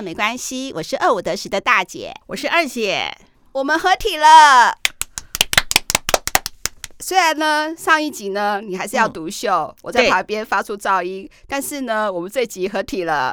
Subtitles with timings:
[0.00, 3.14] 了没关系，我是二五得十的大姐，我是二姐，
[3.52, 4.74] 我们合体了。
[7.00, 13.30] 虽然呢，上一集呢，你还是要独秀，嗯、我在旁边发出噪音，但是呢，我们这集合体了。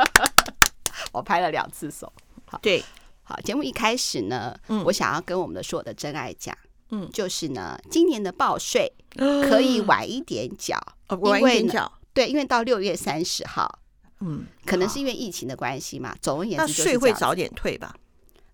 [1.12, 2.12] 我拍了两次手。
[2.44, 2.84] 好，对，
[3.22, 6.54] 好，节目一开始呢，嗯、我想要跟我们的所有的真爱讲，
[6.90, 10.78] 嗯，就是呢，今年的报税 可以晚一点缴，
[11.20, 13.78] 晚一点缴，对，因为到六月三十号，
[14.20, 17.94] 嗯，可能是因为疫情的关系嘛，总而言之，那税会早点退吧。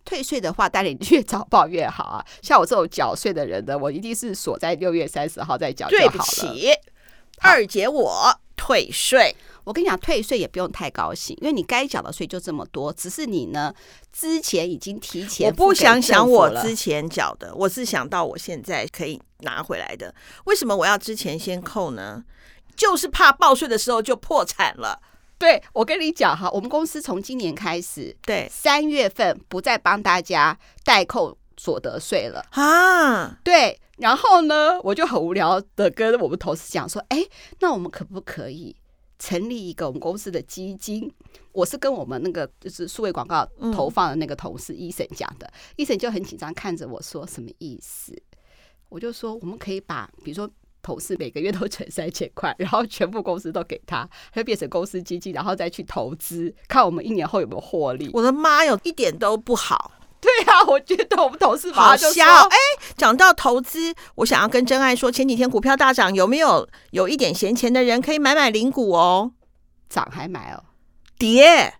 [0.04, 2.26] 退税的话，当然越早报越好啊！
[2.42, 6.10] 像我这种缴税的人呢，我一定是锁在六月三十号再缴就好了。
[6.10, 6.70] 对不起，
[7.40, 9.34] 二姐我退税。
[9.62, 13.72] 我跟你讲，退税也不用太高兴，因为你该缴的税就这么多，只是你呢
[14.12, 15.46] 之前已经提前。
[15.48, 20.12] 我不想想我之前缴的，我是想到我现在可以拿回来的。
[20.46, 22.24] 为什么我要之前先扣呢？
[22.74, 25.00] 就是怕报税的时候就破产了。
[25.42, 33.36] 对，我跟你讲哈，我们公司从今年开始，对三月份不再帮大家代扣所得税了啊。
[33.42, 37.26] 对，然后呢，我就很无聊的跟我们同事讲说，哎，
[37.58, 38.76] 那我们可不可以
[39.18, 41.12] 成立一个我们公司的基金？
[41.50, 48.16] 我是跟我们那个就是数位广告投放的那个同事医生讲的，医生就很紧张看着我说什么意思？
[48.88, 50.48] 我就说我们可以把，比如说。
[50.82, 58.10] 同事每个月都存三千块，然后全部公司都给他，他就变成公司基金，然后再去投资，看我们一年后有没有获利。
[58.12, 59.92] 我的妈哟，一点都不好。
[60.20, 62.24] 对啊，我觉得我们同事好笑。
[62.24, 62.56] 哎，
[62.96, 69.32] 讲到投资，我想要跟真爱说，前几天股票大涨，有没有有一点闲钱的人可以买买零股哦？
[69.88, 70.62] 涨还买哦？
[71.18, 71.74] 跌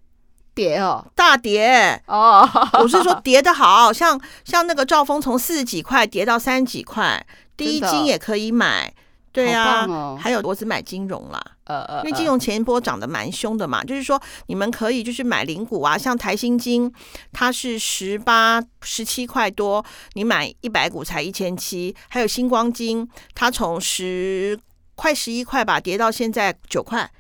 [0.55, 2.49] 跌哦，大跌哦。
[2.81, 7.25] 我是说跌得好，像像那个兆丰从四十几块跌到三十几块。
[7.65, 8.93] 第一金也可以买，
[9.33, 16.93] 对啊，哦、还有我只买金融啦，呃呃，因为金融前一波涨得蛮凶的嘛，就是说你们可以就是买零股啊，像台新金，
[17.33, 19.83] 它是十八十七块多，
[20.13, 24.59] 你买一百股才一千七，还有星光金，它从十
[24.95, 27.11] 快十一块吧，跌到现在九块，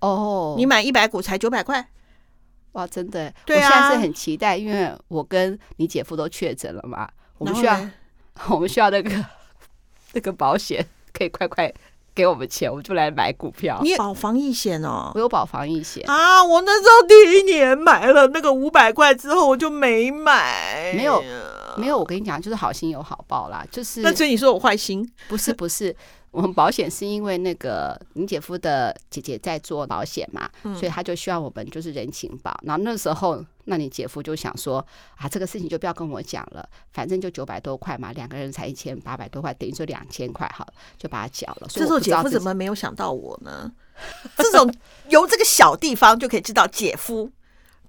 [0.00, 1.88] 哦，你买一百股才九百块，
[2.72, 7.08] 哇，真的，对啊，我现在是很期待，因为我跟你姐夫都确诊了嘛，
[7.38, 7.80] 我们需要
[8.50, 9.24] 我们需要那个。
[10.14, 11.72] 那个保险可以快快
[12.14, 13.80] 给我们钱，我们就来买股票。
[13.82, 15.12] 你保防疫险哦？
[15.14, 16.44] 我有保防疫险啊！
[16.44, 20.92] 我那时候第一年买了那个五百块之后，我就没买。
[20.94, 21.22] 没有，
[21.76, 21.96] 没有。
[21.96, 23.64] 我跟你讲，就是好心有好报啦。
[23.70, 25.08] 就是那所以你说我坏心？
[25.28, 25.94] 不是，不是。
[26.30, 32.56] 我们保险是因为那个你姐夫的姐姐在做保险嘛，嗯、所以他就需要我们就是人情保。
[32.62, 34.78] 然后那时候，那你姐夫就想说
[35.16, 41.68] 啊，这个事情就不要跟我讲了，反正就九百多块嘛，两个人才一千八百多块，等于说两千块好了，就把它缴了。
[41.68, 43.72] 所以我这时候姐夫怎么没有想到我呢？
[44.36, 44.72] 这种
[45.08, 47.28] 由这个小地方就可以知道姐夫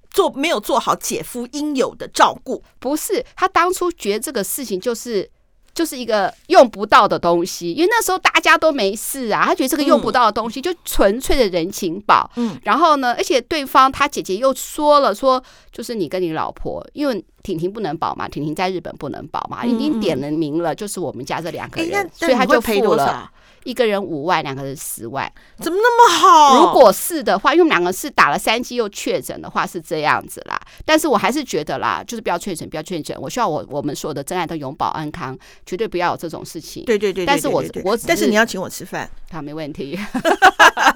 [0.10, 2.64] 做没有做好姐夫应有的照顾。
[2.80, 5.30] 不是，他当初觉得这个事情就是。
[5.74, 12.30] 就是一个用不到的东西，因为那时候大家都没事啊，他觉得这个用不到的东西就纯粹的人情宝。
[12.36, 23.32] 嗯，然后呢，而且对方他姐姐又说了说，就是你跟你老婆，因为婷婷不能保嘛，婷婷在日本不能保嘛，已经点了名了，就是我们家这两个人，所以他就付了。
[23.64, 26.66] 一个人五万，两个人十万，怎么那么好？
[26.66, 30.60] 如果是的话，因为我们两个是打了三剂又确诊的话是这样子啦。
[30.84, 33.16] 但是我还是觉得啦，就是不要确诊，不要确诊。
[33.22, 36.84] 我希望我我们所有的真爱都永保安康，绝对不要有这种事情。
[36.86, 39.96] 对对对，对，但是我我但是你要请我吃饭，好，没问题。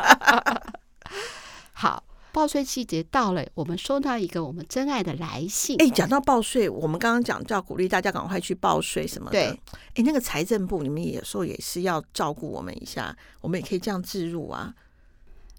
[1.73, 2.01] 好。
[2.35, 5.77] 报税季节到了，我们收到一个我们真爱的来信。
[5.81, 9.39] 哎，讲到报税，我们刚刚讲就要鼓励大家赶快去报税什么的。
[9.39, 9.59] 对，
[9.93, 14.73] 哎，那个财政部你们有时候也是要照顾我们一下，我们也可以这样置入啊。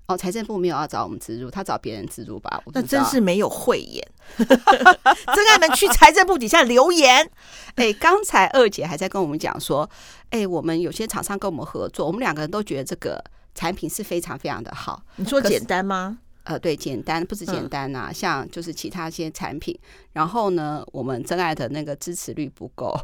[0.06, 2.62] 哦，财政部没有要找我们置入，他找别人置入吧？
[2.74, 4.06] 那真是没有慧眼。
[4.36, 7.30] 真爱们去财政部底下留言。
[7.76, 9.88] 哎，刚才二姐还在跟我们讲说，
[10.28, 13.24] 哎，我们有些厂商跟我们合作，我们两个人都觉得这个
[13.54, 15.02] 产品是非常非常的好。
[15.16, 16.18] 你说简单吗？
[16.46, 19.76] 呃，对，简单不止简单呐、啊，嗯、像就是其他一些产品，
[20.12, 22.96] 然后呢，我们真爱的那个支持率不够，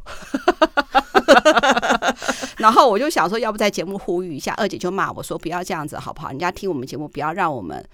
[2.59, 6.29] 然后我就想说，要不在节目呼吁一下，二姐就骂我说，不要这样子好不好？
[6.29, 7.85] 人家听我们节目，不要让我们，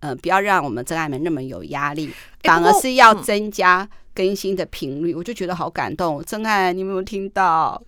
[0.00, 2.12] 嗯、呃，不要让我们真爱们那么有压力，
[2.42, 6.22] 反而是要增加更新的频率，嗯、我就觉得好感动。
[6.22, 7.82] 真爱，你有没有听到？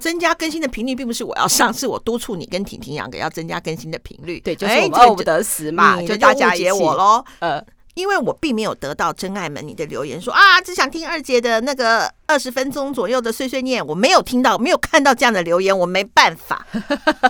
[0.00, 4.40] 增加更新的频率，并不是我要上，是我督促你跟婷婷两个要增加更新的频率。
[4.40, 7.24] 对，就是我们二五得死嘛，就大家解我喽。
[7.40, 7.62] 呃，
[7.94, 16.64] 因为我并没有得到真爱们你的留言说啊，只想听二姐的那个二十分钟左右的碎碎念，我没有听到，没有看到这样的留言，我没办法。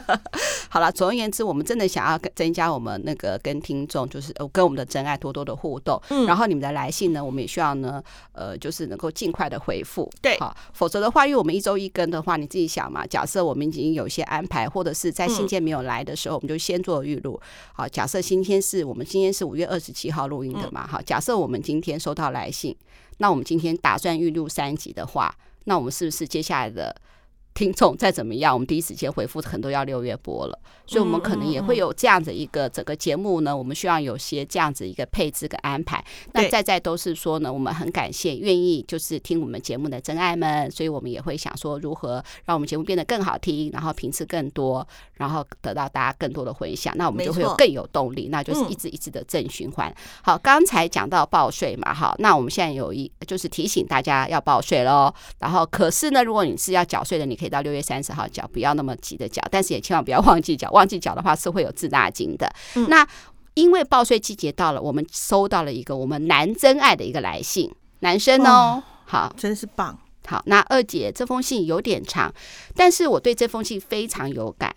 [0.69, 5.99] 好了，总而言之，我们真的想要增加我们那个跟听众，就是跟我们的真爱多多的互动。
[6.11, 8.03] 嗯，然后你们的来信呢，我们也需要呢，
[8.33, 10.07] 呃，就是能够尽快的回复。
[10.21, 17.41] 对，好，否则的话，因为我们一周一更的话，你自己想嘛，假设我们已经有一些安排，或者是在信件没有来的时候，我们就先做预录。
[17.73, 22.77] 好，假设今天是我们今天是五月二十七号录音的嘛，好，假设我们今天收到来信。
[23.21, 26.95] 那我们今天打算预录三集的话，那我们是不是接下来的
[27.55, 30.59] 听众再怎么样，我们第一时间回复很多要六月播了？
[30.87, 36.05] 所以，我们可能也会有这样子一个整个节目呢，我们需要有些这样子一个配置跟安排。
[36.33, 49.95] 那再再都是说呢，我们很感谢愿意就是听我们节目的真爱们，所以我们也会想说如何让我们节目变得更好听，然后频次更多，然后得到大家更多的回响，那我们就会有更有动力，那就是一直一直的正循环。
[50.23, 55.13] 好，刚才讲到报税嘛，好，那我们现在有一就是提醒大家要报税喽。
[55.39, 60.71] 然后，可是呢，如果你是要缴税的，你可以到六月三十号缴，不要那么急的缴，但是也千万不要忘记缴。
[60.73, 62.53] 忘记缴的话是会有滞纳金的。
[62.77, 63.07] 嗯、那
[63.55, 69.99] 因为报税季节到了，我们收到了一个我们男真爱的一个来信，男生哦，哦好，真是棒。
[70.27, 72.33] 好，那二姐这封信有点长，
[72.77, 74.77] 但是我对这封信非常有感。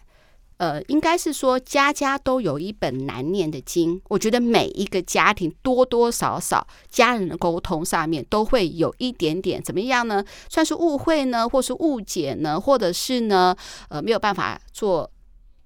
[0.57, 3.99] 呃，应该是说家家都有一本难念的经。
[4.07, 10.23] 我觉得每一个家庭多多少少家人的沟通上面都会有一点点怎么样呢？
[10.49, 13.55] 算是误会呢，或是误解呢，或者是呢，
[13.89, 15.09] 呃，没有办法做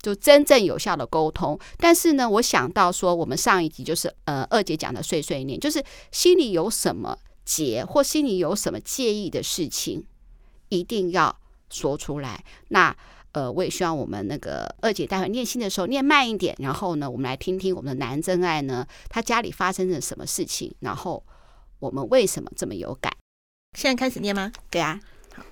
[0.01, 1.59] 就真正有效的沟通。
[1.77, 10.05] 但是呢，我想到说，我们上一集就是呃二姐讲的碎碎念，就是心里有什么结或心里有什么介意的事情，
[10.69, 11.37] 一定要
[11.69, 12.43] 说出来。
[12.69, 12.95] 那。
[13.37, 21.23] 呃，我也希望我们那个二姐待会念信的时候念慢一点，然后呢，我们来听听我们的男真爱呢，他家里发生了什么事情，然后
[21.77, 23.13] 我们为什么这么有感？
[23.77, 24.51] 现在开始念吗？
[24.71, 24.99] 对啊。
[25.35, 25.43] 好，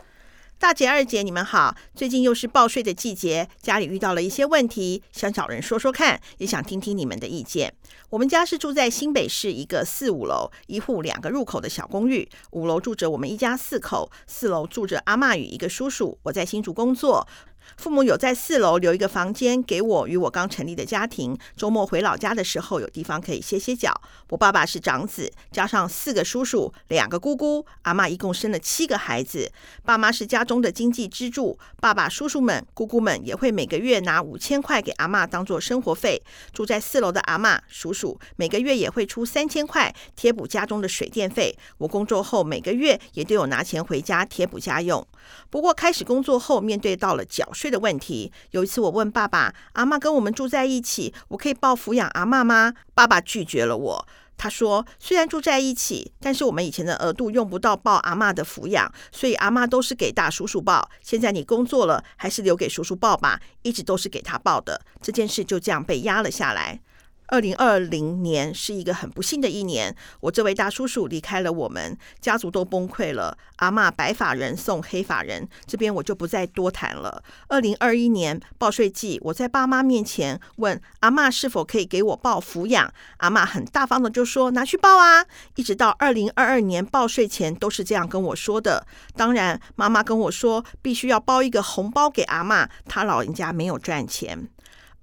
[0.57, 1.75] 大姐、二姐，你们好。
[1.93, 7.71] 最近又是报税的季节，家里遇到了一些问题，想找人说说看，也想听听你们的意见。
[8.09, 16.17] 我们家是住在新北市一个四五楼，一户两个入口的小公寓，五楼住着我们一家四口，四楼住着阿嬷与一个叔叔。
[16.23, 17.27] 我在新竹工作。
[17.77, 23.93] 父母有在四楼留一个房间给我与我刚成立的家庭，周末回老家的时候有地方可以歇歇脚。
[24.29, 29.51] 我爸爸是长子，加上四个叔叔、两个姑姑，阿嬷一共生了七个孩子。
[29.83, 36.21] 爸妈是家中的经济支柱，爸爸、叔叔们、姑姑们也会每个月拿五千块给阿嬷当做生活费。
[36.53, 41.55] 住在四楼的阿嬷、叔叔每个月也会出三千块贴补家中的水电费。
[41.77, 45.05] 我工作后每个月也都有拿钱回家贴补家用。
[45.49, 48.31] 不过开始工作后，面对到了缴税的问题。
[48.51, 54.07] 有一次我问爸爸：“阿妈跟我们住在一起，我可以抱抚养阿妈吗？”爸爸拒绝了我。
[54.37, 60.89] 他说：“虽然住在一起，但是我们以前的额度用不到报阿妈的抚养，所以阿妈都是给大叔叔报。
[61.01, 66.81] 现在你工作了，还是留给叔叔抱吧，一直都是给他报的。”这件事就这样被压了下来。
[67.27, 73.37] 二零二零年是一个很不幸的一年，我这位大叔叔离开了我们，家族都崩溃了。
[73.57, 77.23] 阿嬷白发人送黑发人，这边我就不再多谈了。
[77.47, 85.25] 二零二一年报税季，我在爸妈面前问阿嬷是否可以给我报抚养，阿嬷很大方的就说拿去报啊。
[85.55, 88.85] 一直到二零二二年报税前都是这样跟我说的。
[89.15, 94.49] 当然，妈妈跟我说必须要包一个红包给阿嬷，她老人家没有赚钱。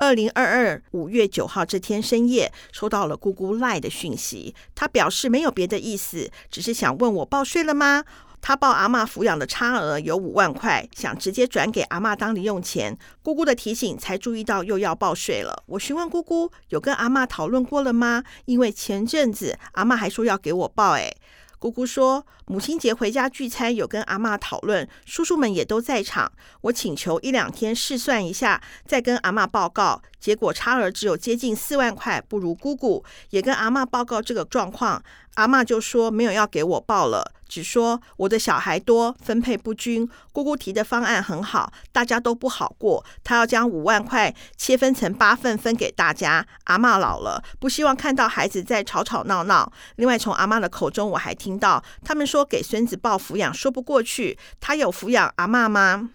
[0.02, 4.52] 二零二二五月九号这天深夜，收到了姑姑赖的讯息。
[4.75, 8.02] 她表示没有别的意思，只是想问我报税了吗？
[8.40, 12.99] 她报阿嬷抚养的差额有五万块，想直接转给阿嬷当零用钱。
[13.23, 15.62] 姑姑的提醒才注意到又要报税了。
[15.66, 18.25] 我询问姑姑有跟阿嬷讨论过了吗？
[18.47, 21.16] 因为前阵子阿嬷还说要给我报，诶。
[21.62, 26.33] 姑姑说，母亲节回家聚餐，有跟阿嬷讨论，叔叔们也都在场。
[26.62, 30.02] 我请求一两天试算一下，再跟阿嬷报告。
[30.23, 33.05] 结果差额只有接近四万块，不如姑姑。
[33.31, 35.02] 也跟阿嬷报告这个状况，
[35.35, 37.33] 阿嬷就说没有要给我报了。
[37.49, 40.09] 只说我的小孩多，分配不均。
[40.33, 43.05] 姑姑提的方案很好，大家都不好过。
[43.25, 46.47] 她要将五万块切分成八份分给大家。
[46.64, 49.71] 阿嬷老了，不希望看到孩子在吵吵闹闹。
[49.97, 54.38] 另外，从阿嬷的口中我还听到他们说给孙子报抚养说不过去。
[54.61, 56.11] 他有抚养阿嬷吗？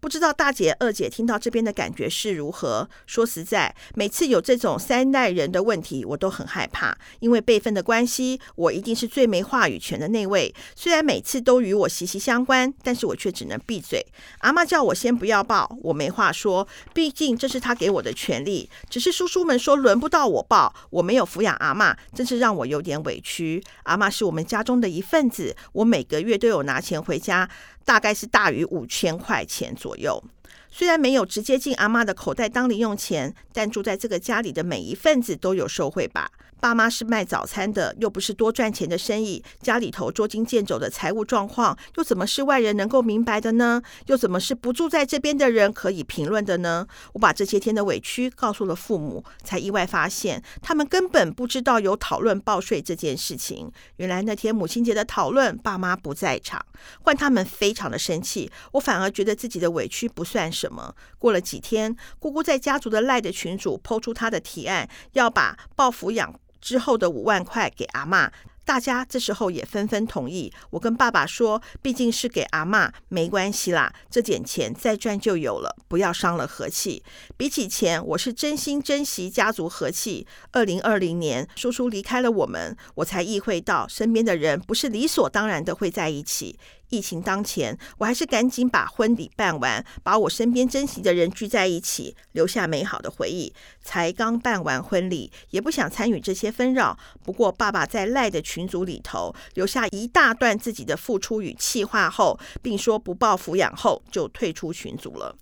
[0.00, 2.88] 不知道大姐、二姐听到这边的感觉是如何？
[3.06, 10.54] 说实在，每次有这种三代人的问题，我都很害怕，因为辈分的关系，我一定是最没话语权的那位。
[10.76, 14.06] 虽然每次都与我息息相关，但是我却只能闭嘴。
[14.38, 18.70] 阿嬷叫我先不要抱，我没话说，毕竟这是她给我的权利。
[18.88, 23.62] 只是叔叔们说轮不到我抱，我没有抚养阿嬷，真是让我有点委屈。
[23.82, 27.50] 阿嬷是我们家中的一份子，我每个月都有拿钱回家。
[27.88, 30.22] 大概是大于五千块钱左右。
[30.70, 36.30] 虽然没有直接进阿妈的口袋当零用钱，但住在这个家里的每一份子都有受惠吧。
[36.60, 43.80] 爸妈是卖早餐的，又不是多赚钱的生意，家里头捉襟见肘的财务状况，又怎么是外人能够明白的呢？
[44.06, 46.86] 又怎么是不住在这边的人可以评论的呢？
[47.12, 53.70] 我把这些天的委屈告诉了父母，才意外发现他们根本不知道有讨论报税这件事情。
[53.96, 56.64] 原来那天母亲节的讨论，爸妈不在场，
[57.02, 60.94] 换他们非常的生气，我反而觉得自己的委屈不算什么。
[61.18, 66.34] 过了几天，姑姑在家族的赖的群主抛出她的提案，要把报抚养。
[66.60, 68.30] 之后的五万块给阿嬷，
[68.64, 70.52] 大家这时候也纷纷同意。
[70.70, 77.02] 我跟爸爸说，毕竟是给阿嬷，没关系啦，这点钱再赚就有了，不要伤了和气。
[77.36, 80.26] 比起钱，我是真心珍惜家族和气。
[80.52, 86.58] 二零二零年，叔叔离开了我们，我才意会到身边的人不是理所当然的会在一起。
[86.90, 93.52] 疫情当前，我还是赶紧把婚礼办完，把我身边珍惜的人聚在一起，留下美好的回忆。
[93.82, 96.98] 才刚办完婚礼，也不想参与这些纷扰。
[97.24, 105.36] 不过，爸爸在赖的群组里头留下一大段自己的付出与气话后，并说不报抚养后就退出群组了。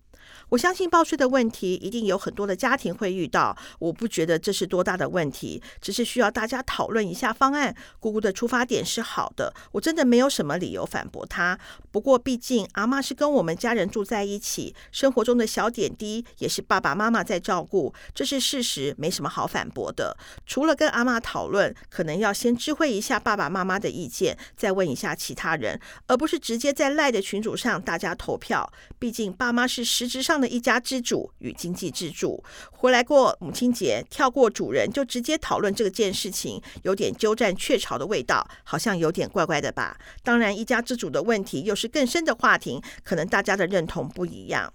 [0.51, 7.75] 我相信报税的问题一定有很多的家庭会遇到，我不觉得这是多大的问题，只是需要大家讨论一下方案。
[7.99, 11.59] 姑姑的出发点是好的，我真的没有什么理由反驳她。
[11.91, 20.17] 不过毕竟阿嬷是跟我们家人住在一起，生活中的小点滴也是爸爸妈妈在照顾，这是事实，没什么好反驳的。
[20.47, 28.71] 除了跟阿嬷讨论，可能要先知会一下爸爸妈妈的意见，再问一下其他人，而不是直接在赖的群组上大家投票。
[28.99, 39.99] 毕竟爸妈是实质上的一家之主与经济支柱，回来过母亲节，跳过主人就直接讨论这件事情，有点鸠占鹊巢的味道，好像有点怪怪的吧？
[40.23, 44.73] 当然，一家之主的问题又是更深的话题，可能大家的认同不一样。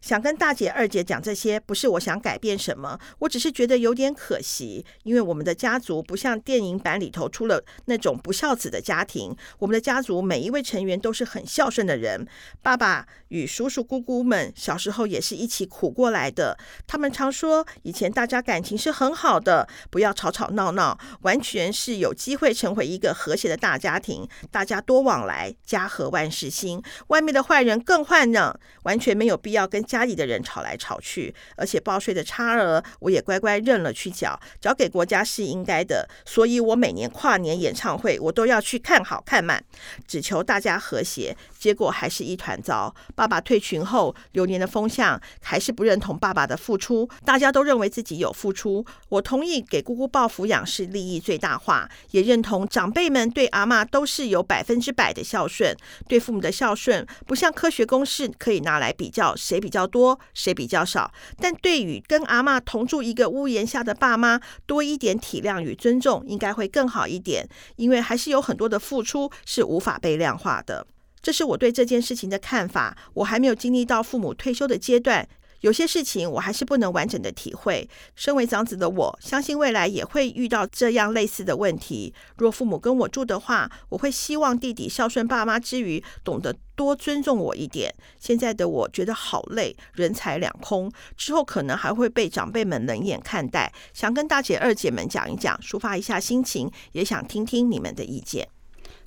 [0.00, 12.26] 想跟大姐、二姐讲这些，不是我想改变什么，我只是觉得有点可惜，因为我们的家族不像电影版里头出了那种不孝子的家庭，我们的家族每一位成员都是很孝顺的人。
[12.62, 26.80] 爸爸与叔叔姑姑们小时候也是一起苦过来的，他们常说以前大家感情是很好的，不要吵吵闹闹，完全是有机会成为一个和谐的大家庭，大家多往来，家和万事兴。
[27.08, 29.87] 外面的坏人更坏呢，完全没有必要跟。
[29.88, 36.06] 家里的人吵来吵去，而且报税的差额我也乖乖认了去缴，缴给国家是应该的。
[36.26, 39.64] 所以我每年跨年演唱会我都要去看好看满，
[40.06, 41.34] 只求大家和谐。
[41.58, 42.94] 结果还是一团糟。
[43.16, 48.84] 爸爸退群后，流年的风向还是不认同爸爸的付出，大家都认为自己有付出。
[49.08, 55.74] 我同意给姑姑报抚养是利益最大化，也认同长辈们对阿嬷都是有百分之百的孝顺。
[56.06, 59.77] 对父母的孝顺不像科学公式可以拿来比较，谁比较。
[59.78, 61.12] 较多，谁比较少？
[61.38, 67.48] 但对于跟阿妈同住一个屋檐下的爸妈，多一点体谅与尊重，应该会更好一点。
[67.76, 70.84] 因为还是有很多的付出是无法被量化的。
[71.20, 72.96] 这是我对这件事情的看法。
[73.14, 75.28] 我还没有经历到父母退休的阶段。
[75.60, 77.88] 有些事情我还是不能完整的体会。
[78.14, 82.14] 身为长子的我，相信未来也会遇到这样类似的问题。
[82.36, 87.94] 若父母跟我住的话，我会希望弟弟孝顺爸妈之余，懂得多尊重我一点。
[88.20, 93.72] 现在的我觉得好累，人财两空，之后可能还会被长辈们冷眼看待。
[93.92, 98.48] 想跟大姐、二姐们讲一讲，抒发一下心情，也想听听你们的意见。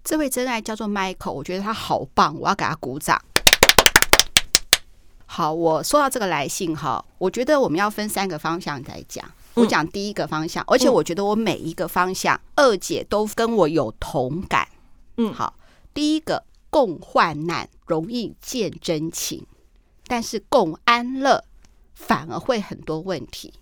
[0.04, 3.22] 这位真爱叫做 Michael，我觉得他好棒，我要给他鼓掌。
[5.34, 9.24] 好，我收到这个来信哈，我觉得我们要分三个方向来讲。
[9.54, 14.68] 我讲第一个方向，而且我觉得我每一个方向，二姐都跟我有同感。
[15.16, 15.56] 嗯，好，
[15.94, 19.46] 第一个共患难容易见真情，
[20.06, 21.46] 但是共安乐
[21.94, 23.54] 反而会很多问题。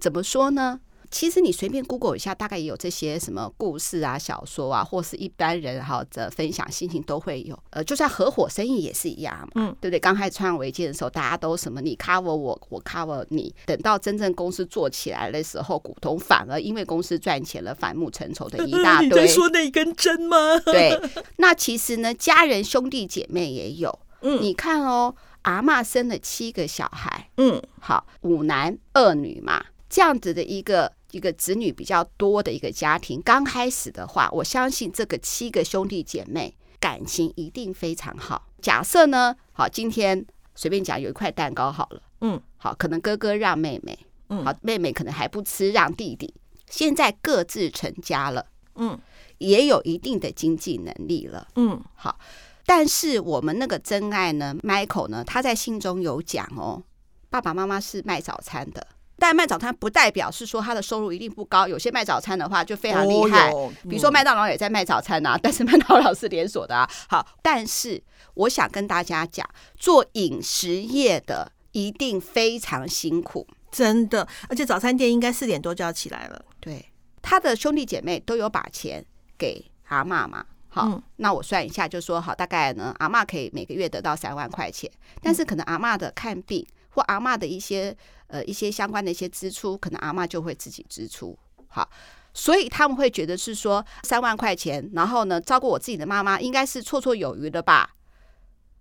[0.00, 0.80] 怎么说呢？
[1.10, 7.58] 其实你随便 Google 一下，大概也有这些什么故事啊、小说啊，或是一般人哈的分享心情都会有。
[7.70, 9.98] 呃，就算合伙生意也是一样嘛，嗯，对不对？
[9.98, 13.52] 刚开始创维建的时候，大家都什么你 cover 我，我 cover 你。
[13.66, 19.08] 等到真正公司做起来的时候，股东反而因为公司赚钱了，反目成仇的一大 堆。
[19.08, 20.36] 你在说那一根针吗？
[20.64, 20.96] 对，
[21.38, 23.98] 那其实呢，家人兄弟姐妹也有。
[24.22, 25.14] 嗯，你看哦。
[25.44, 38.48] 阿嬷生了七个小孩，嗯，好，五男二女嘛，这样子的一个一个子女比较多的一个家庭，刚开始的话，我相信这个七个兄弟姐妹感情一定非常好。
[38.60, 40.24] 假设呢，好，今天
[40.54, 43.98] 随便讲有一块蛋糕好了，嗯，好，可能哥哥让妹妹，
[44.28, 46.34] 嗯，好，妹妹可能还不吃，让弟弟。
[46.68, 48.98] 现在各自成家了，嗯，
[49.38, 52.18] 也有一定的经济能力了，嗯，好。
[52.66, 56.80] 但是我们那个真爱呢，Michael 呢，他在信中有讲哦，
[57.28, 58.86] 爸爸妈妈是卖早餐的，
[59.20, 66.90] 但卖早餐不代表是说他的收入一定不高，有些卖早餐的话就非常厉害，哦嗯、比如说麦当劳也在卖早餐啊，但是麦当劳是连锁的啊。
[67.08, 68.02] 好，但是
[68.34, 69.46] 我想跟大家讲，
[69.76, 76.42] 做饮食业的一定非常辛苦，真的，而且早餐店应该四点多就要起来了。
[76.58, 79.04] 对，他的兄弟姐妹都有把钱
[79.36, 80.44] 给阿嬷嘛。
[80.72, 87.96] 好，嗯、那我算一下，就说好，大概呢，阿嬷可以每个月得到三万块钱，但是可能阿嬷的看病或阿嬷的一些
[88.30, 91.38] 呃一些相关的一些支出，可能阿妈就会自己支出。
[91.68, 91.88] 好，
[92.32, 97.90] 所以他们会觉得是说三万块钱，然后呢，照顾我自己的妈妈应该是绰绰有余的吧？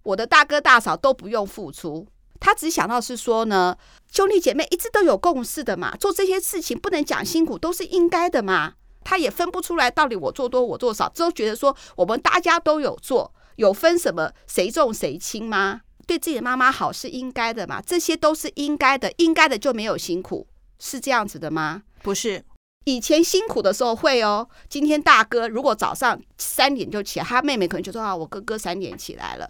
[0.04, 2.08] 我的大哥大嫂都不用付出，
[2.40, 3.76] 他只想到是说呢，
[4.12, 8.74] 兄弟姐妹一直都有共识的嘛，做这些事情不能讲辛苦，都是应该的嘛。
[9.04, 15.82] 他也分不出来到底我做多我做少，都觉得说我们大家都有做，有分什么谁重谁轻吗？
[16.10, 17.80] 对自己的妈妈好是应该的嘛？
[17.86, 20.48] 这些都是应该的，应该的就没有辛苦，
[20.80, 21.84] 是这样子的吗？
[22.02, 22.44] 不是，
[22.86, 24.50] 以前辛苦的时候会哦。
[24.68, 29.48] 今天大哥如果早上三点就起来，他妹妹可能就说啊，我哥哥三点起来了。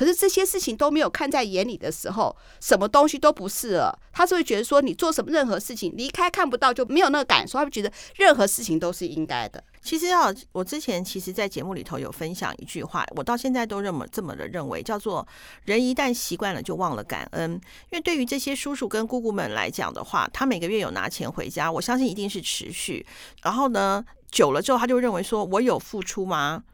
[0.00, 3.94] 可是这些事情都没有看在眼里的时候，什么东西都不是了。
[4.14, 9.62] 他是会觉得说，你做什么任何事情离开看不到就没有那个感受，他会觉得任何事情都是应该的。
[9.82, 15.28] 其实啊，我之前其实，在节目里头有分享一句话，我到现在都这么这么的认为，叫做
[15.66, 17.60] “人一旦习惯了，就忘了感恩”。
[17.92, 23.04] 因为对于这些叔叔跟姑姑们来讲的话，他每个月有拿钱回家，我相信一定是持续。
[23.42, 24.02] 然后呢，
[24.32, 26.64] 久了之后，他就认为说，我有付出吗？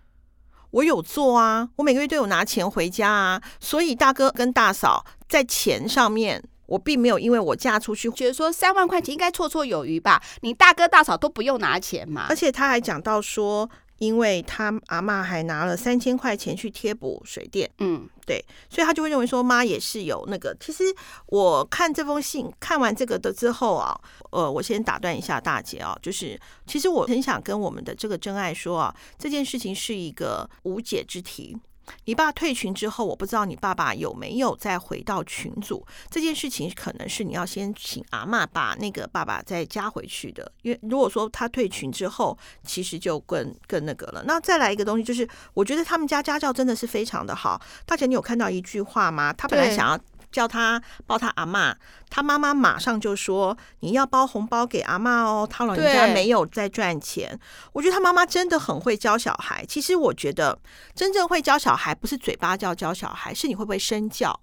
[0.76, 10.22] 我有做啊，我每个月都有拿钱回家啊，所以大哥跟大嫂在钱上面，我并没有因为我嫁出去，觉得说三万块钱应该绰绰有余吧？
[10.42, 12.26] 你大哥大嫂都不用拿钱嘛？
[12.28, 13.68] 而且他还讲到说。
[13.98, 20.56] 因为他阿嬷还拿了三千块钱去贴补水电，嗯，对，所以他就会认为说妈也是有那个。
[20.60, 20.84] 其实
[21.26, 23.98] 我看这封信，看完这个的之后啊，
[24.30, 31.56] 呃，我先打断一下大姐啊，就是其实我很想跟我们的这个真爱说啊，这件事情是一个无解之题。
[32.04, 35.86] 你爸退群之后，我不知道你爸爸有没有再回到群组。
[36.10, 44.22] 这件事情可能是你要先请阿嬷把那个爸爸再加回去的，因为如果说他退群之后，其实就更更那个了。
[44.26, 47.60] 那再来一个东西，就是我觉得他们家家教真的是非常的好。
[47.84, 49.32] 大姐，你有看到一句话吗？
[49.32, 49.98] 他本来想要。
[50.36, 51.74] 叫他包他阿妈，
[52.10, 57.40] 他妈妈马上就说：“你要包红包给阿妈哦，他老人家没有在赚钱。”
[57.72, 59.64] 我觉得他妈妈真的很会教小孩。
[59.64, 60.58] 其实我觉得
[60.94, 64.38] 真正会教小孩不是嘴巴教教小孩，是你会不会身教。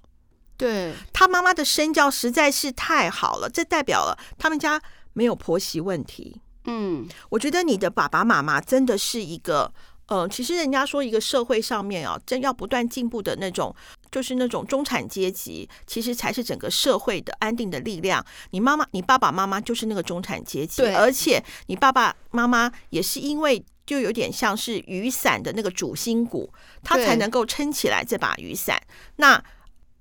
[0.58, 4.82] 对，他妈妈的身教实在是太好了，这代表了他们家
[5.14, 6.42] 没有婆媳问题。
[6.66, 9.72] 嗯，我觉得你的爸爸妈妈真的是一个。
[10.14, 13.76] 嗯，其实人家说一个社会上面啊，真要不断进步的那种，
[14.12, 18.24] 就是那种中产阶级，其实才是整个社会的安定的力量。
[18.52, 28.80] 你妈妈、你爸爸妈妈就是那个中产阶级，对，而且你爸爸妈妈也是因为就有点像是雨伞的那个主心骨，他才能够撑起来这把雨伞。
[29.16, 29.44] 那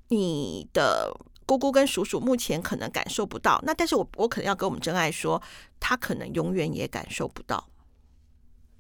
[0.09, 1.11] 你的
[1.46, 5.40] 姑姑跟叔叔目前可能感受不到，那但是我我可能要跟我们真爱说，
[5.81, 7.66] 他可能永远也感受不到。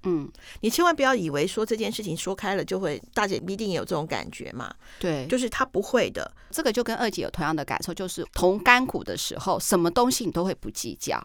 [0.04, 0.28] 嗯，
[0.60, 4.74] 你千万不要以为说这件事情说开了就会，大姐必定也有这种感觉嘛。
[4.98, 6.28] 对，就是她不会的。
[6.50, 11.24] 这个就跟二姐有同样的感受，就是同甘苦的时候，什么东西你都会不计较，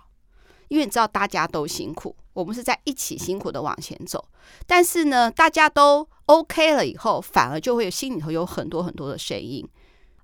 [0.68, 4.24] 因为你知道大家都辛苦，我们是在一起辛苦的往前走。
[4.68, 9.68] 但是呢，大家都 OK 了以后，反而就会心里头有很多很多的声音。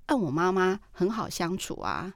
[0.05, 2.13] 嗯，我妈妈很好相处啊，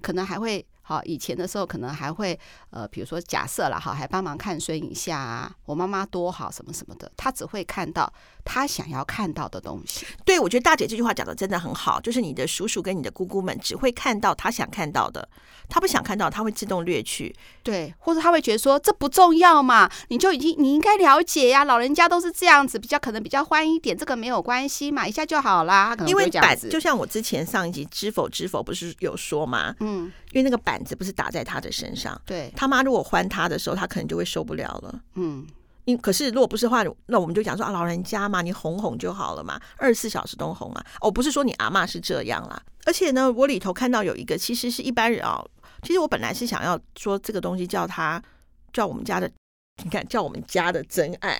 [0.00, 0.64] 可能还会。
[0.82, 2.38] 好，以前的时候可能还会
[2.70, 5.54] 呃，比如说假设了哈，还帮忙看孙一下啊。
[5.64, 8.12] 我妈妈多好，什么什么的，她只会看到
[8.44, 10.04] 她想要看到的东西。
[10.24, 15.28] 对，我觉得大姐这句话讲的真的很好，就是你的叔叔跟你的姑姑们只会看到他想看到的，
[15.68, 17.34] 他不想看到，他会自动略去。
[17.62, 25.96] 对，或者他会觉得说这不重要嘛，你就已经你应该了解呀，老人家都是这样子，比较可能比较欢一点，这个没有关系嘛，一下就好啦。
[26.08, 29.74] 因为板就像我之前上一集知否知否不是有说吗？
[29.78, 30.72] 嗯，因为那个板。
[30.82, 35.00] 板子不是打在他的身上，对，他妈如果还他的时候，他可能就会受不了了。
[35.14, 35.46] 嗯，
[35.84, 40.84] 因可是如果不是的话，那我们就讲说啊，老人家嘛，你哄哄就好了嘛，二十四小时都哄啊。
[41.00, 42.60] 哦，不是说你阿妈是这样啦。
[42.84, 45.40] 而且呢，我里头看到有一个，其实是一般人啊。
[45.82, 48.20] 其实我本来是想要说这个东西叫他
[48.72, 49.30] 叫我们家的。
[49.84, 51.36] 你看，叫我们家的真爱，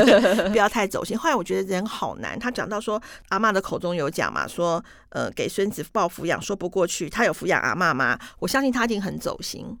[0.50, 1.16] 不要太走心。
[1.16, 2.36] 后来我觉得人好难。
[2.38, 7.08] 他讲到说，阿嬷的口中有讲嘛，说呃，给孙子报抚养说不过去。
[7.08, 8.18] 他有抚养阿嬷吗？
[8.40, 9.78] 我相信他一定很走心。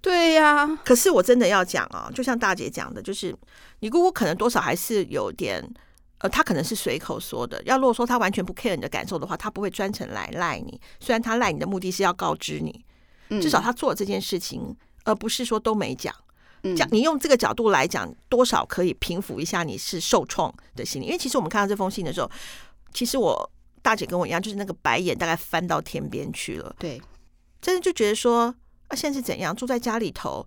[0.00, 3.36] 对呀、啊，可是我真的要讲啊，就像大姐讲的，就是
[3.80, 5.62] 你姑姑可能多少还是有点，
[6.18, 7.60] 呃，她可能是随口说的。
[7.64, 10.80] 要如果说她完全不 care 你的感受的话，她不会专程来赖你。
[11.00, 12.84] 虽然她赖你的目的是要告知你，
[13.42, 16.14] 至少她做了这件事情，而不是说都没讲。
[16.74, 21.06] 讲你用这个角度来讲，多少可以平复一下你是受创的心理。
[21.06, 22.30] 因为其实我们看到这封信的时候，
[22.94, 23.50] 其实我
[23.82, 26.74] 大姐跟我一样，就是那个白眼大概翻到天边去了。
[26.78, 27.00] 对，
[27.60, 28.54] 真的就觉得说，
[28.88, 29.54] 啊，现在是怎样？
[29.54, 30.46] 住在家里头，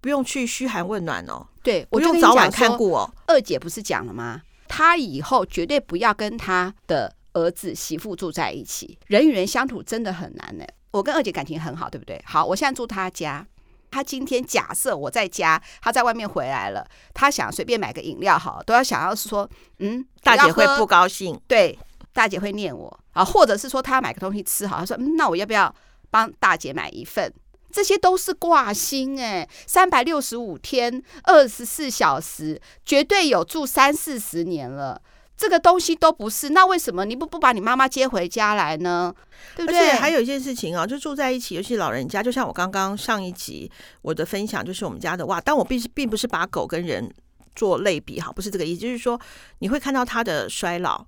[0.00, 3.12] 不用去嘘寒问暖哦，对，不用早晚看顾哦。
[3.26, 4.42] 二姐不是讲了吗？
[4.66, 10.64] 她以后绝对不要跟她的儿子媳妇住在一起，人与人相处真的很难呢。
[10.92, 12.20] 我跟二姐感情很好，对不对？
[12.26, 13.46] 好，我现在住她家。
[13.90, 19.48] 他今天假设我在家，他在外面回来了，他想随便买个饮料，好，都要想要是说，
[19.78, 21.78] 嗯，大姐会不高兴，对，
[22.12, 25.74] 大姐会念我啊，或者是说他要买个东西吃，好，他说，嗯，那我要不要
[26.10, 27.32] 帮大姐买一份？
[27.72, 35.00] 这些都是挂心哎，三百六十五天，二十四小时，绝对有住三四十年了。
[35.40, 39.10] 这个东西都不是，那为什么你不不把你妈妈接回家来呢？
[39.56, 39.80] 对不对？
[39.80, 43.70] 而且还有一件事情啊，就住在一起，尤其老人家，就像我刚刚上一集
[44.02, 47.10] 我的分享，就是我们家的哇，但我并并不是把狗跟人
[47.56, 49.18] 做类比哈，不是这个意思，就是说
[49.60, 51.06] 你会看到他的衰老，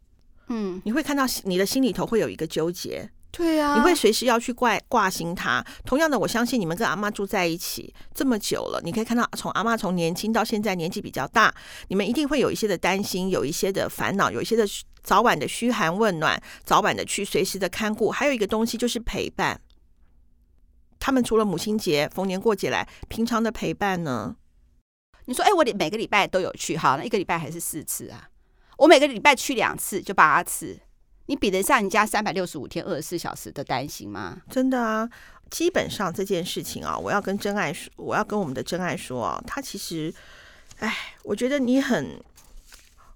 [0.49, 3.11] 嗯，你会看到你的心里头会有一个纠结。
[3.33, 5.64] 对呀、啊，你会随时要去挂挂心他。
[5.87, 11.53] 同样的，我相信你们跟阿妈住在一起这么久了，你可以看到从阿妈从年轻到现在年纪比较大，
[11.88, 14.66] 你们一定会有一些的担心，有一些的烦恼，有一些的
[15.03, 18.11] 早晚的嘘寒问暖，早晚的去随时的看顾。
[18.11, 19.59] 还有一个东西就是陪伴。
[21.01, 24.37] 他们除了母亲节、逢年过节来，平常的陪伴呢？
[25.25, 28.29] 你说，哎，我每个礼拜都有去，好，那一个礼拜还是四次啊？
[28.77, 30.79] 我每个礼拜去两次，就八次。
[31.27, 34.43] 你比得上人家三百六十五天二十四小时的担心吗？
[34.51, 35.09] 真的啊，
[35.51, 40.13] 基本上这件事情啊，我要跟真爱说，我要跟我们的真爱说啊，他其实，
[40.79, 42.21] 哎，我觉得你很，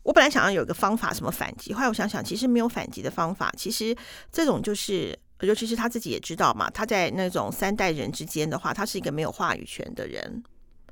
[0.05, 3.53] 我本来想要有一个方法什么反击，后来我想想，其实没有反击的方法。
[3.57, 3.95] 其实
[4.31, 10.45] 这种就是，尤其是他自己也知道嘛，他在那种三代人之间的话，他是一个没有话语权的人。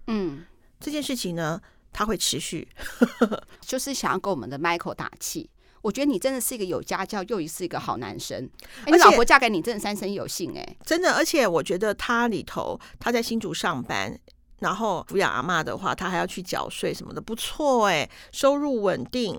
[0.09, 0.45] 嗯，
[0.81, 1.61] 这件事情呢，
[1.93, 2.67] 他会持续，
[3.63, 5.49] 就是想要跟我们的 Michael 打气。
[5.85, 8.49] 我觉得你真的是一个有家教，又是一个好男生。
[8.87, 11.13] 你老婆嫁给你，真的三生有幸哎、欸，真的。
[11.13, 14.19] 而且我觉得他里头，他在新竹上班，
[14.61, 19.39] 然后抚养阿妈的话，他还要去缴税什么的，不错哎、欸，收入稳定，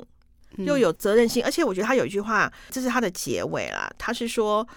[0.57, 1.41] 又有责任心。
[1.41, 4.67] 嗯、而且我觉得他有一句话，这是他的结尾啦，他是说：“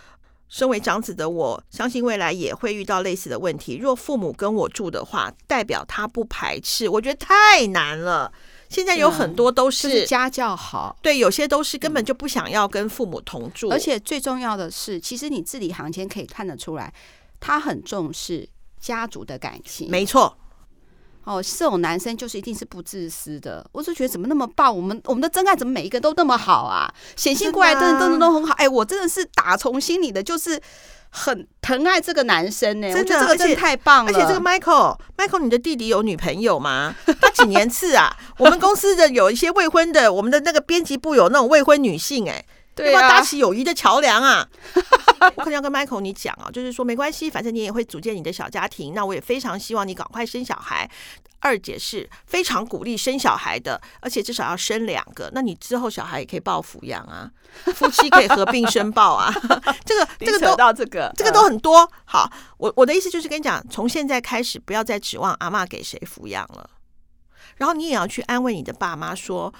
[0.48, 3.76] 身为长子的我，相信未来也会遇到类似的问题。
[3.76, 8.32] 若父母跟我住的话，代表他不排斥。”我觉得太难了。
[8.68, 13.70] 现在有很多都是，嗯就是家教好，对，有些都是根本就不想要跟父母同住。
[13.70, 16.92] 而且最重要的是，其实你字里行间可以看得出来，
[17.40, 19.90] 他很重视家族的感情。
[19.90, 20.36] 没错，
[21.24, 23.66] 哦，这种男生就是一定是不自私的。
[23.72, 26.92] 我就觉得怎么那么棒，我们我们的真爱怎么每一个都那么好啊？
[27.16, 28.52] 显现过来真的真的都很好。
[28.54, 30.60] 哎，我真的是打从心里的，就是。
[31.10, 34.10] 很疼爱这个男生呢，真的，这个真的太棒了。
[34.10, 36.94] 而且这个 Michael，Michael，你的弟弟有女朋友吗？
[37.20, 38.16] 他几年次啊？
[38.38, 42.44] 我们公司的有一些未婚的，我们的那个编辑部有那种未婚女性，哎。
[42.78, 44.48] 对啊，要搭起友谊的桥梁啊！
[45.36, 48.94] 我可能要跟 Michael 你讲啊，就是说没关系，反正你也会组建你的小家庭。
[48.94, 50.88] 那我也非常希望你赶快生小孩。
[51.40, 55.30] 二姐是非常鼓励生小孩的，而且至少要生两个。
[55.32, 57.30] 那你之后小孩也可以报抚养啊，
[57.74, 59.32] 夫妻可以合并申报啊。
[59.84, 61.88] 这个 这个都到这个，这个都很多。
[62.04, 66.68] 好，我我的意思就是跟你讲，从现在开始不要再指望阿嬷给谁抚养了，
[67.56, 69.52] 然后你也要去安慰你的爸妈说。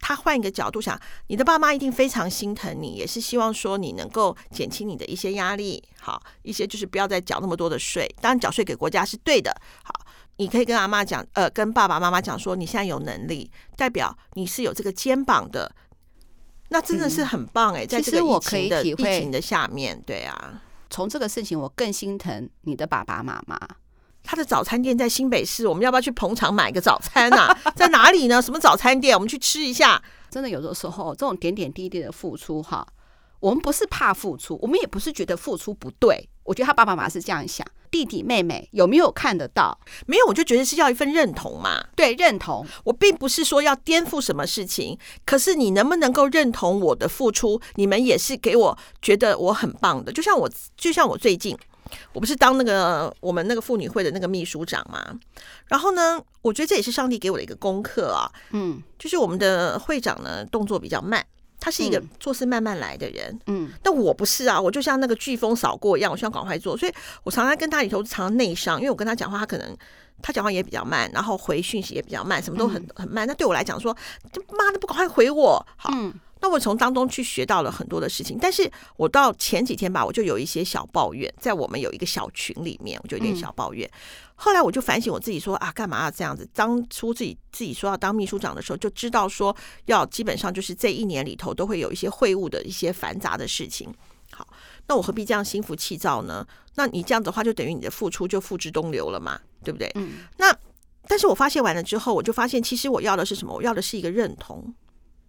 [0.00, 8.08] 他换一个角度想，你的爸妈一定非常心疼你，也是希望说你能够减轻你的一些压力，好，一些就是不要再缴那么多的税。
[8.20, 9.92] 当然缴税给国家是对的，好，
[10.36, 15.74] 你可以跟阿妈讲，呃，跟爸爸妈妈讲说，你现在有能力，代表你是有这个肩膀的，
[16.68, 23.58] 那真的是很棒哎、欸，在这个疫情的疫情的下面，对啊，从这个事情我更心疼你的爸爸妈妈。
[24.30, 27.58] 他的早餐店在新北市，我们要不要去捧场买个早餐啊？
[27.74, 28.42] 在哪里呢？
[28.42, 29.16] 什么早餐店？
[29.16, 30.02] 我们去吃一下。
[30.28, 32.86] 真的，有的时候这种点点滴滴的付出，哈，
[33.40, 36.28] 我们不是怕付出，我们也不是觉得付出不对。
[36.44, 39.78] 我觉得他爸爸妈妈是这样想，弟弟妹妹有没有看得到？
[40.06, 41.82] 没有，我就觉得是要一份认同嘛。
[41.96, 42.66] 对，认同。
[42.84, 47.58] 我并不是说要颠覆什么事情，可是你能不能够认同我的付出？
[47.76, 50.12] 你们也是给我觉得我很棒的。
[50.12, 51.56] 就像我，就像我最近，
[52.12, 55.18] 我不是当那个我们那个妇女会的那个秘书长嘛。
[55.66, 58.30] 然后呢，我觉得这也是上帝给我的一个功课啊。
[58.50, 61.24] 嗯，就是我们的会长呢，动作比较慢。
[61.68, 69.76] 他是一个做事慢慢来的人，嗯，但我不是啊，我就像那个飓风扫过一样，我需要赶快做，所以我常常跟他里头常常内伤，因为我跟他讲话，他可能
[70.22, 73.26] 他讲话也比较慢，然后回讯息也比较慢，什么都很很慢。
[73.28, 73.94] 那对我来讲说，
[74.56, 75.90] 妈的不赶快回我，好。
[76.40, 83.90] 那我从当中去学到了很多的事情，但是我到前几天吧，我就有一些小抱怨，在我们有一个小群里面，我就有点小抱怨。
[84.40, 86.48] 后来我就反省我自己说，啊，干嘛要这样子？
[86.54, 89.54] 当初自己自己说要当秘书长的时候，就知道说
[89.86, 93.92] 要基本上就是这一年里头都会有一些会务的一些繁杂的事情。
[94.30, 94.46] 好，
[94.86, 96.46] 那我何必这样心浮气躁呢？
[96.76, 99.90] 那你这样子的话，就等于你的付出就付之东流了嘛，对不对？
[99.96, 100.20] 嗯。
[100.36, 100.56] 那
[101.08, 103.52] 但是我发现完了之后，我就发现其实我要的是什么？
[103.52, 104.72] 我要的是一个认同。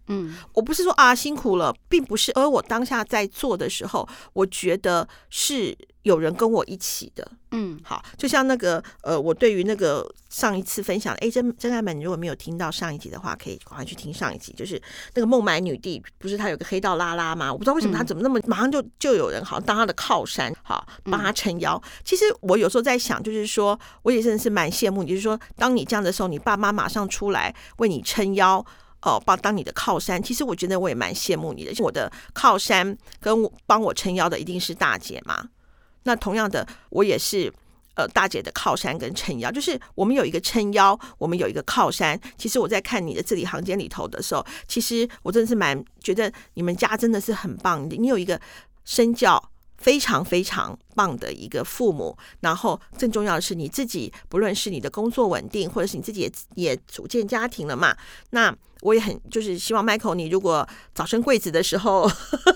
[0.06, 7.32] 嗯，我不是说啊辛苦了，并不是，而我当下在做的时候，我觉得是有人跟我一起的。
[7.52, 14.52] 嗯，好，就像那个呃，我对于那个上一次分享，哎，真真爱们，你如果没有听到上一集的话，可以赶快去听上一集。
[14.52, 14.80] 就是
[15.14, 17.52] 那个孟买女帝，不是她有个黑道拉拉吗？
[17.52, 21.80] 我不知道为什么她怎么那么马上就就有人好像当她的靠山，好帮她撑腰。
[22.04, 28.64] 其实我有时候在想，就是说我也真的是蛮羡慕你，就是说当你这样的时候，你爸妈马上出来为你撑腰。
[29.02, 31.72] 哦，帮当你的靠山，其实我觉得我也蛮羡慕你的。
[31.82, 35.48] 我的靠山跟我帮我撑腰的一定是大姐嘛。
[36.04, 37.52] 那同样的，我也是
[37.94, 42.18] 呃大姐的靠山跟撑腰，就是我们有一个撑腰，我们有一个靠山。
[42.38, 47.86] 其实我在看你的字里行间里头的时候，其实我真的是蛮觉得你们家真的是很棒。
[47.90, 48.40] 你有一个
[48.84, 49.42] 身教
[49.80, 57.96] 非常非常棒的一个父母，然后更重要的是你自己，不论是你的工作稳定，或者是你自己也也组建家庭了嘛，
[58.30, 58.56] 那。
[58.82, 62.10] 我也很就是希望 Michael，你如果早生贵子的时候，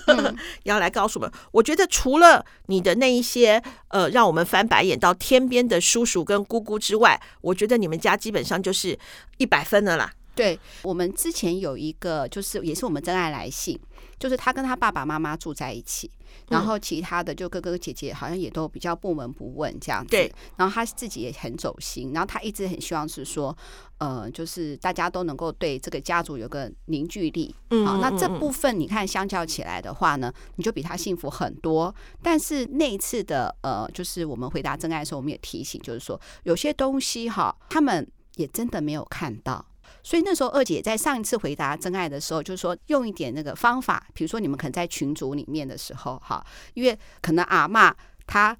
[0.07, 1.31] 嗯、要来告诉我们。
[1.51, 8.97] 我觉得除了你的那一些呃，让我们翻白眼到天边的叔叔跟姑姑之外，我觉得你们家基本上就是
[9.37, 10.11] 一百分了啦。
[10.33, 13.79] 对，我们之前有一个，就是也是我们真爱来信，
[14.19, 16.09] 就是他跟他爸爸妈妈住在一起。
[16.49, 20.31] 然后其他的就哥哥姐姐好像也都比较不闻不问这样子，对。
[20.57, 23.55] 然后他自己也很走心，然后他一直很希望是说，
[23.99, 27.55] 呃，就是大家都能够对这个家族有个凝聚力。
[27.69, 31.93] 嗯，好，那这部分你看相较起来的话呢，你就比他幸福很多。
[32.21, 39.65] 但是那一次的呃，就是我们回答真爱的时候，我们也提醒，就是说有些东西哈，他们也真的没有看到。
[40.05, 47.91] 所以那时候二姐在上一次回答真爱的时候，就是说用一点那个方法，比如说你们可能在群组里面的时候，哈，因为可能阿嬷
[48.27, 48.55] 她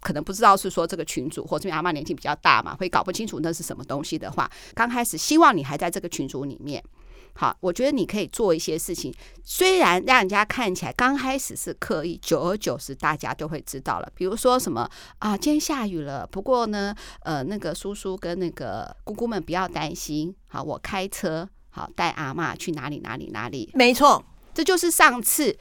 [0.00, 6.82] 可能不知道是说这个群主，或者因为阿嬷年纪比较大嘛，会搞不清楚那是什么东西的话，刚开始希望你还在这个群组里面。
[7.40, 14.10] 好，我觉得你可以做一些事情，虽然让人家看起来刚开始是刻意，久而久之大家就会知道了。
[14.16, 23.70] 比如说什么啊，今天下雨了，不过呢，呃，那个叔叔跟那个姑姑们不要担心，好，我开车好带阿妈去哪里哪里哪里。
[23.74, 25.56] 没错，这就是上次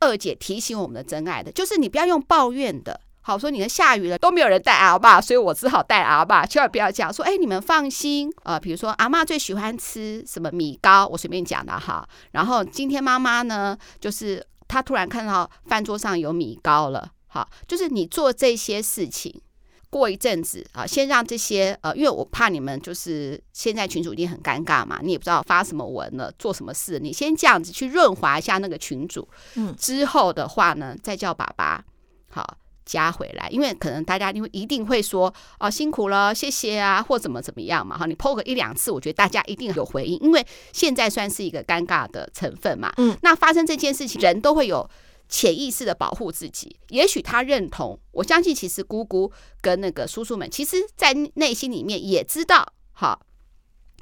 [0.00, 3.00] 二姐提醒我们的真爱的，就是你不要用抱怨的。
[3.24, 6.44] 好，说你们下雨了都没有人带阿爸，所以我只好带阿爸。
[6.44, 12.04] 千万不要讲说，哎，你们放心，呃，比如说阿妈最喜欢吃什么米糕，我随便讲的哈。
[12.32, 19.40] 然后今天妈妈呢，就是她突然看到饭桌上有米糕了，好，就是你做这些事情，
[19.88, 31.84] 过一阵子啊，先让这些呃，因为我怕你们就是现在群主一定很尴尬嘛，你也不知道发什么文了，做什么事，你先这样子去润滑一下那个群主，嗯，之后的话呢，再叫爸爸，
[32.28, 32.56] 好。
[32.84, 38.06] 加回来，因为可能大家一定会一定会说哦，辛苦了，谢谢啊，或怎么怎么样嘛哈。
[38.06, 42.92] 你 po 个一两次，我觉得大家一定有回应，因为现在算是一个尴尬的成分嘛。
[42.96, 44.88] 嗯，那发生这件事情，人都会有
[45.28, 46.76] 潜意识的保护自己。
[46.88, 53.18] 也许他认同，我相信其实姑姑跟那个叔叔们，其实在内心里面也知道哈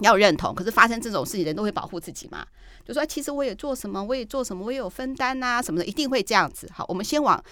[0.01, 0.55] 要认同。
[0.55, 2.47] 可是发生这种事情，人都会保护自己嘛，
[2.85, 6.69] 就说其实我也做什么，我也做什么，我也有分担啊什么的，一定会这样子。
[6.75, 7.43] 好，我们先往。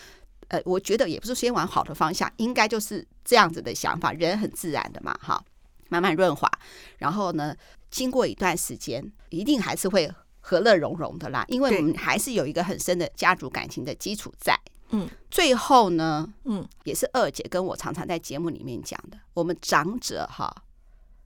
[0.48, 5.42] 呃，我觉得也不是先往好的方向，应该就是这样子的想法，人很自然的嘛，哈，
[5.88, 6.50] 慢慢润滑，
[6.96, 7.54] 然后呢，
[7.90, 14.58] 经过一段时间，一定还是会和乐融融的啦，因为我们还是有一个很深的家族感情的基础在。
[14.90, 20.62] 嗯，最后呢，嗯，也是二姐跟我常常在节目里面讲的，我们长者哈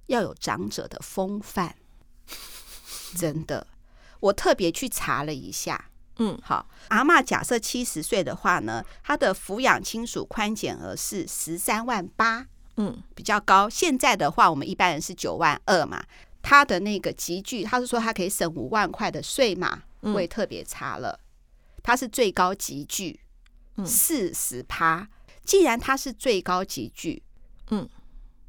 [0.06, 1.76] 要有长者的风范，
[3.16, 3.68] 真的，
[4.18, 5.90] 我特别去查了一下。
[6.16, 12.46] 嗯，好，阿嬷假设七十岁的话呢，她的抚养亲属宽减额是十三万八，
[12.76, 13.68] 嗯，比较高。
[13.68, 16.04] 现在的话，我们一般人是九万二嘛。
[16.42, 21.20] 他的那个集聚，他是说他可以省五万块的税嘛，我也特别差了，
[21.84, 23.20] 他是最高级距，
[23.86, 25.08] 四十趴。
[25.44, 27.22] 既然他是最高集聚，
[27.70, 27.88] 嗯，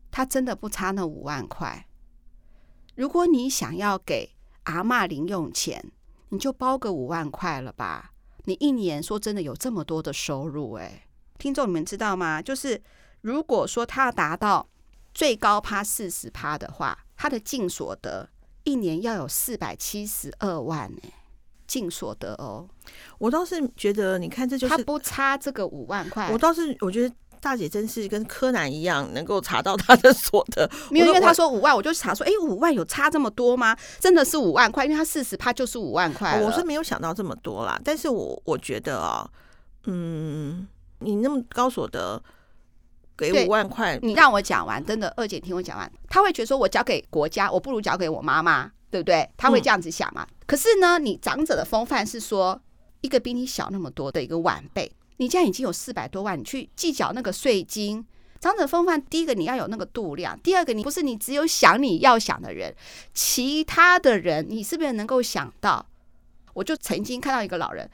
[0.10, 1.88] 他真的不差那五万块。
[2.96, 4.32] 如果你想要给
[4.64, 5.92] 阿嬷零用钱，
[6.34, 8.12] 你就包个五万块了吧。
[8.44, 12.42] 你一年说真的有这么多的收入，哎，听众你们知道吗？
[12.42, 12.82] 就是
[13.22, 14.68] 如果说他要达到
[15.14, 17.00] 最高趴四十趴的话。
[17.16, 18.28] 他的净所得
[18.66, 21.14] 一年要有四百七十二万诶，
[21.66, 22.68] 净所得哦。
[23.18, 26.30] 我倒是觉得，你看，这就是他不差这个五万块。
[26.34, 30.70] 我倒是我觉得大姐真是跟柯南一样，能够查到他的所得。
[30.90, 33.76] 没有，因为他说五万，我就查说，哎，五万有差这么多吗？
[34.00, 36.40] 真的是五万块，因为他四十趴就是五万块。
[36.40, 39.30] 我是没有想到这么多啦，但是我我觉得啊，
[39.84, 40.66] 嗯，
[41.00, 42.24] 你那么高所得。
[43.16, 49.30] 给五万块，你让我讲完，真的，二姐听我讲完，他会觉得说，我交给国家，我不如交给我妈妈，对不对？
[49.38, 50.26] 他会这样子想嘛？
[50.28, 52.60] 嗯、可是呢，你长者的风范是说，
[53.02, 54.92] 一个比你小那么多的一个晚辈，
[55.24, 58.06] 你现在已经有四百多万，你去计较那个税金，
[58.42, 62.76] 长者风范，第一个你要有那个度量，第二个你不是你只有想你要想的人，
[63.14, 65.86] 其他的人你是不是能够想到？
[66.54, 67.90] 我就曾经看到一个老人，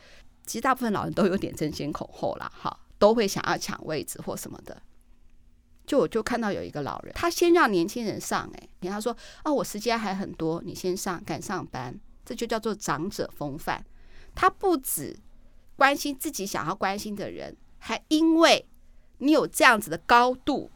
[0.48, 4.82] 其实大部分老人都有点争先恐后啦，哈，都会想要抢位置或什么的。
[5.86, 9.16] 就我就看到有一个老人，他先让年轻人上，哎，跟他说
[9.46, 13.86] ：“哦，我时间还很多，你先上，赶上班。”这就叫做长者风范。
[14.36, 15.18] 他不止
[15.80, 18.68] 关心自己想要关心的人，还因为
[19.20, 20.70] 你有这样子的高度，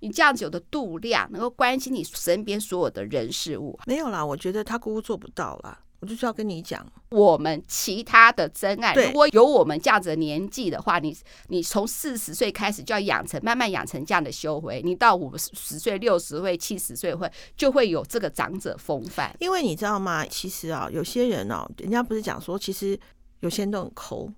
[0.00, 3.78] 你这样子有的度量，能够关心你身边所有的人事物。
[3.86, 5.80] 没有啦，我觉得他姑姑做不到啦。
[6.00, 19.32] 我就是要跟你讲，我们其他的真爱，如果有我们这样子的年纪的话，你你从四十岁开始就要养成，慢慢养成这样的修为，你到五十岁、六十岁、七十岁会就会有这个长者风范。
[19.38, 20.26] 因为你知道吗？
[20.26, 22.98] 其实啊，有些人哦，人家不是讲说，其实
[23.38, 24.28] 有些人都很抠，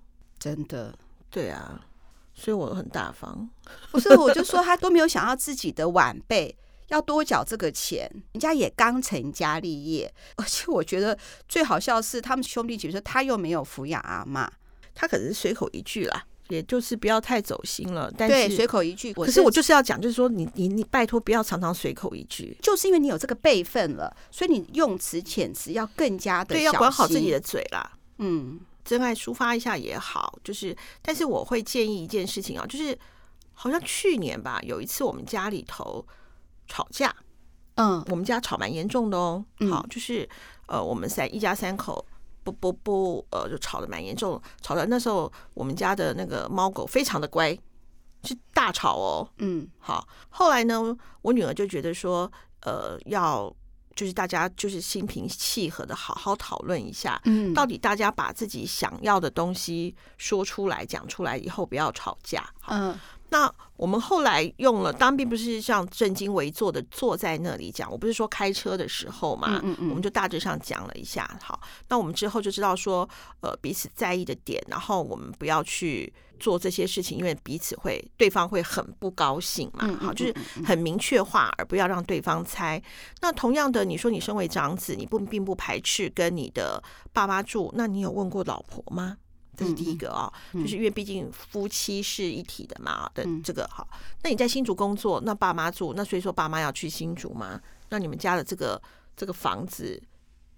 [0.45, 0.93] 真的。
[1.31, 1.81] 对啊，
[2.35, 3.49] 所以我很大方。
[3.91, 6.55] 不是，我就说他都没有想到自己的晚辈。
[6.89, 11.17] 要多缴这个钱，人家也刚成家立业， 而且我觉得
[11.49, 14.47] 最好笑的是，他们兄弟姐妹说他又没有抚养阿妈，
[14.93, 18.13] 他可能是随口一句啦，也就是不要太走心了。
[18.15, 19.11] 但是对，随口一句。
[19.15, 27.93] 可是我就是要讲，就是说你你你拜托不要常常随口一句，就是因为你有这个辈分了，所以你用词遣词要更加的对，要管好自己的嘴啦。
[28.19, 32.97] 嗯，真爱抒发一下也好，就是，但是我会建议一件事情啊，就是
[33.53, 36.05] 好像去年吧，有一次我们家里头。
[36.67, 37.15] 吵架，
[37.75, 39.45] 嗯，我们家吵蛮严重的哦。
[39.59, 40.27] 嗯、好，就是
[40.65, 42.03] 呃，我们三一家三口
[42.43, 47.55] 不不不，呃，就吵得蛮严重，吵的那时候我们家的那个猫狗非常的乖，
[48.23, 49.29] 是大吵哦。
[49.37, 53.55] 嗯，好，后来呢，我女儿就觉得说，呃，要
[53.95, 62.97] 就是大家就是心平气和的好好讨论一下，嗯，到底大家把自己想要的东西说出来讲出来以后，不要吵架，嗯。
[63.29, 71.29] 那我们后来用了，当然并不是像正襟危坐的坐在那里讲，我不是说开车的时候嘛，嗯嗯，我们就大致上讲了一下。
[71.43, 71.59] 好，
[71.89, 73.07] 那我们之后就知道说，
[73.41, 79.85] 呃，彼此在意的点，然后我们不要去做这些事情，因为彼此会对方会很不高兴嘛。
[79.99, 80.33] 好，就是
[80.63, 82.81] 很明确化，而不要让对方猜。
[83.21, 89.17] 那同样的，你说你身为长子，你不并不排斥跟你的爸妈住，那你有问过老婆吗？
[89.55, 93.09] 这是第一个啊、就是因为毕竟夫妻是一体的嘛。
[93.13, 97.61] 的这个好，嗯、那你在新竹工作，那爸妈住，那所以说爸妈要去新竹吗？
[97.89, 98.81] 那你们家的这个
[99.15, 100.01] 这个房子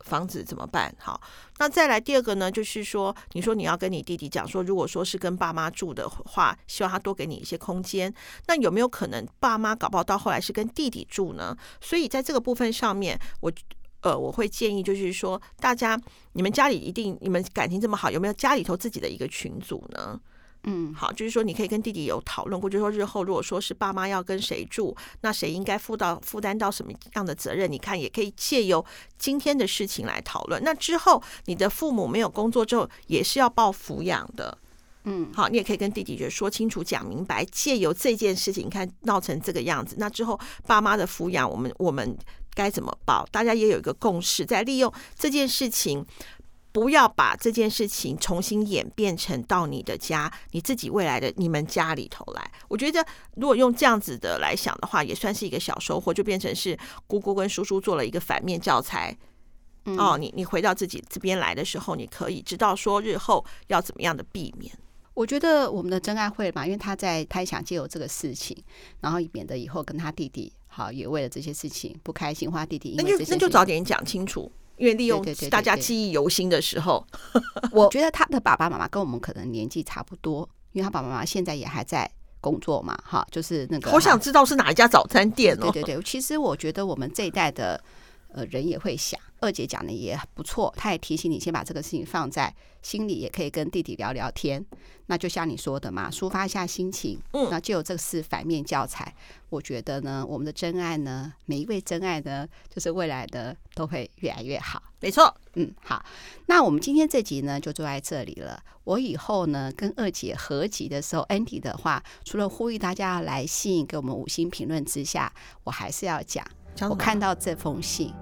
[0.01, 0.93] 房子怎么办？
[0.97, 1.21] 好，
[1.60, 8.13] 那再来第二个呢，就是说，你说你要跟你弟弟讲说，如果说是跟爸妈住的话，希望他多给你一些空间。
[8.47, 11.55] 那有没有可能爸妈搞不好到后来是跟弟弟住呢？
[11.81, 13.51] 所以在这个部分上面，我。
[14.01, 15.99] 呃，我会建议就是说，大家
[16.33, 20.19] 你们家里一定你们感情这么好，有没有家里头自己的一个群组呢？
[20.63, 27.71] 嗯，好，就是说你可以跟弟弟有讨论过，就是说日后如果说是爸妈要跟谁住，那谁应该负到负担到什么样的责任？
[27.71, 28.83] 你看也可以借由
[29.17, 30.62] 今天的事情来讨论。
[30.63, 34.57] 那之后你的父母没有工作之后，也是要报抚养的。
[35.08, 42.15] 嗯，好，你也可以跟弟弟就说清楚、讲明白，借由这件事情，你看闹成这个样子，那之后爸妈的抚养，我们我们。
[42.58, 43.24] 该怎么报？
[43.32, 46.04] 大家也有一个共识，在利用这件事情，
[46.72, 52.52] 不要把这件事情重新演变成到你的家、你自己未来的你们家里头来。
[52.67, 59.15] 我觉得，如果用这样子的来想的话，也算是一个小收获，就变成是姑姑跟叔叔做了一个反面教材，
[59.86, 64.75] 嗯、哦，你你回到自己这边来的时候，你可以知道说日后要怎么样的避免。
[65.18, 68.56] 我觉得我们的真爱会嘛，因为他在他也想借由这个事情，
[69.02, 74.52] 然后免得以后跟他弟弟好也为了这些事情不开心，或他弟弟那就那就早点讲清楚。
[74.76, 77.04] 因为利用大家记忆犹新的时候，
[77.74, 82.08] 我觉得他的爸爸妈妈跟我们可能年纪差不多，因为他爸爸妈妈现在也还在
[82.40, 83.90] 工作嘛，哈，就是那个。
[83.90, 85.72] 我想知道是哪一家早餐店哦。
[85.72, 87.84] 对对对，其实我觉得我们这一代的
[88.32, 94.65] 呃人也会想，二姐讲的也不错，她也提醒你先把这个事情放在心里，也可以跟弟弟聊聊天。
[95.08, 97.19] 那就像你说的嘛，抒发一下心情。
[97.31, 99.13] 嗯，那就有这个是反面教材。
[99.50, 104.83] 我觉得呢，我们的真爱呢，每一位真爱呢，就是未来的都会越来越好。
[105.00, 106.04] 没错，嗯，好。
[106.48, 108.62] 那我们今天这集呢，就坐在这里了。
[108.83, 115.31] 我以后呢，跟二姐合集的时候，Andy 的话，除了呼吁大家要来信给我们五星评论之下，
[115.63, 116.46] 我还是要讲，
[116.90, 118.13] 我看到这封信，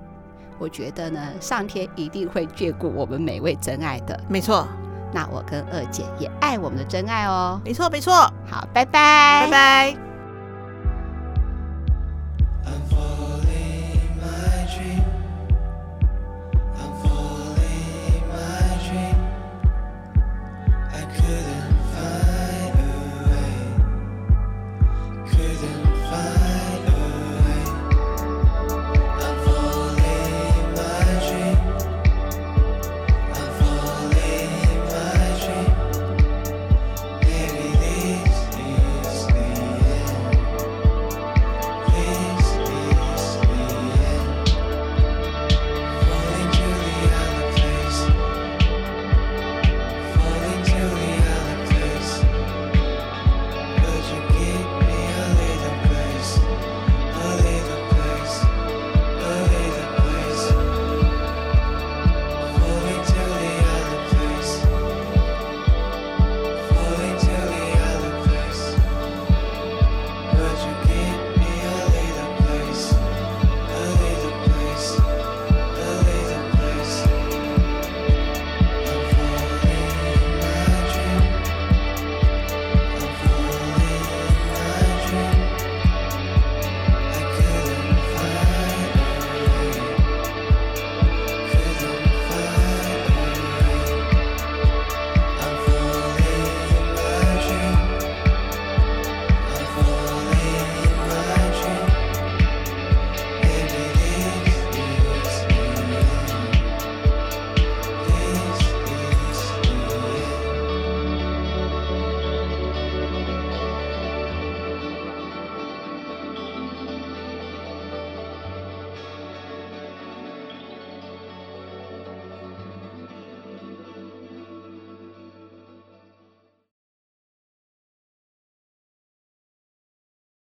[0.57, 4.19] 我觉得呢，上天一定会眷顾我们每位真爱的。
[4.27, 4.67] 没错。
[5.13, 8.13] 那我跟二姐也爱我们的真爱哦，没错没错。
[8.45, 10.14] 好，拜拜，拜拜。